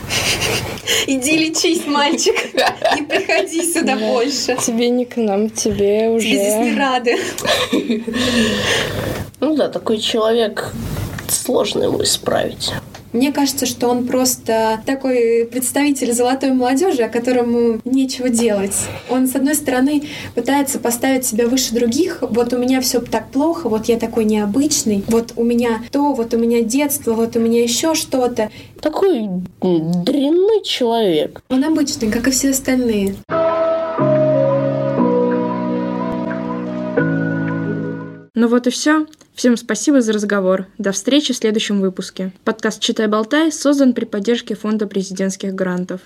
Иди 1.08 1.38
лечись, 1.64 1.86
мальчик. 1.88 2.36
Не 2.96 3.04
приходи 3.04 3.62
сюда 3.74 3.96
больше. 3.96 4.58
Тебе 4.58 4.90
не 4.90 5.06
к 5.06 5.18
нам, 5.18 5.50
тебе 5.50 6.10
уже... 6.10 6.26
Тебе 6.26 6.40
здесь 6.40 6.56
не 6.56 6.76
рады. 6.78 7.18
Ну 9.40 9.56
да, 9.56 9.70
такой 9.70 9.98
человек 9.98 10.72
сложно 11.28 11.84
его 11.84 12.04
исправить. 12.04 12.72
Мне 13.14 13.32
кажется, 13.32 13.66
что 13.66 13.88
он 13.88 14.08
просто 14.08 14.82
такой 14.86 15.48
представитель 15.52 16.14
золотой 16.14 16.52
молодежи, 16.54 17.04
о 17.04 17.10
которому 17.10 17.80
нечего 17.84 18.30
делать. 18.30 18.76
Он, 19.10 19.28
с 19.28 19.36
одной 19.36 19.56
стороны, 19.56 20.04
пытается 20.34 20.80
поставить 20.80 21.26
себя 21.26 21.48
выше 21.48 21.74
других. 21.74 22.20
Вот 22.22 22.54
у 22.54 22.58
меня 22.58 22.80
все 22.82 23.02
так 23.02 23.30
плохо, 23.30 23.68
вот 23.68 23.86
я 23.86 23.98
такой 23.98 24.26
необычный, 24.26 25.04
вот 25.08 25.34
у 25.36 25.44
меня 25.44 25.82
то, 25.92 26.14
вот 26.14 26.34
у 26.34 26.38
меня 26.38 26.62
детство, 26.62 27.14
вот 27.14 27.36
у 27.36 27.40
меня 27.40 27.62
еще 27.62 27.96
что-то. 27.96 28.50
Такой 28.80 29.28
дрянной 29.62 30.64
человек. 30.64 31.42
Он 31.50 31.64
обычный, 31.64 32.10
как 32.10 32.28
и 32.28 32.32
все 32.32 32.52
остальные. 32.52 33.16
Ну 38.42 38.48
вот 38.48 38.66
и 38.66 38.72
все. 38.72 39.06
Всем 39.36 39.56
спасибо 39.56 40.02
за 40.02 40.14
разговор. 40.14 40.66
До 40.80 40.92
встречи 40.94 41.32
в 41.32 41.38
следующем 41.38 41.80
выпуске. 41.80 42.32
Подкаст 42.44 42.82
«Читай-болтай» 42.82 43.52
создан 43.52 43.94
при 43.94 44.06
поддержке 44.06 44.56
Фонда 44.56 44.88
президентских 44.88 45.54
грантов. 45.54 46.02